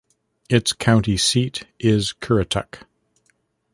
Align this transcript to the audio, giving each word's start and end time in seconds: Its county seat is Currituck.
Its 0.49 0.73
county 0.73 1.15
seat 1.15 1.67
is 1.79 2.11
Currituck. 2.11 2.85